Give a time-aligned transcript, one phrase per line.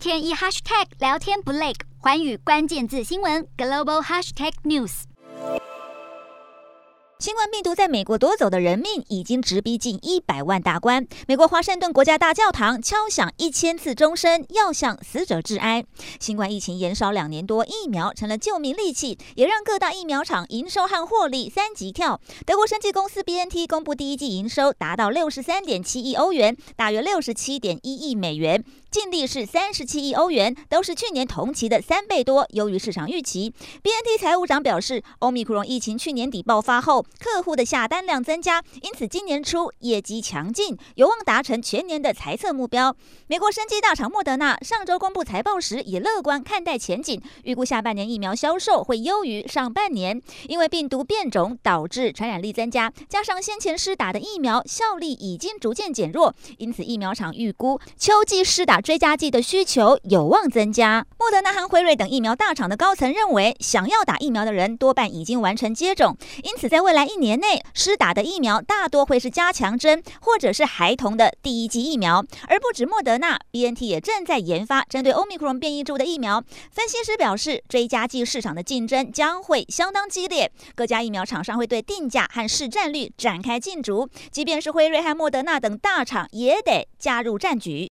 [0.00, 5.02] 天一 hashtag 聊天不累，寰宇关键字新闻 global hashtag news。
[7.18, 11.06] 新冠病毒在美国夺走的人命已经直逼近一百万大关。
[11.28, 15.84] 美国华盛顿国家大教堂敲响一千次钟声，要向死者致哀。
[16.18, 22.18] 新冠疫情延烧两年多，疫苗成了救命利器，也让各大疫苗厂营收和获利三级跳。
[22.46, 33.54] 德国生技公司 BNT 公布第一季营收达到六十三点七亿欧元，大约六十七点一亿美元，净利是三十七亿欧元，都是去年同期的三倍多，优于市场预期。
[33.82, 42.96] BNT 财务长表示，欧米克戎疫情去年底爆发后，客户的下单量增加，因此今年初业绩强劲，有望达成全年的财测目标。
[43.28, 50.20] 美国生技大厂莫德纳上周公布财报时也乐观看待前景，预估下半年疫苗销售会优于上半年。
[50.48, 61.06] 因为病毒变种导致传染力增加，加上先前施打的疫苗效力已经逐渐减弱，因此疫苗厂预估秋季施打追加剂的需求有望增加。
[61.18, 76.42] 莫德纳和辉瑞等疫苗大厂的高层认为，想要打疫苗的人多半已经完成接种，因此在未来一年内施打的疫苗大多会是加强针或者是孩童的第一剂疫苗，而不止莫德纳，BNT 也正在研发针对欧米克戎变异株的疫苗。
[76.70, 87.70] 分析师表示，追加剂市场的竞争将会相当激烈，各家疫苗厂商会对定价和市占率展开竞逐，即便是辉瑞和莫德纳等大厂也得加入战局。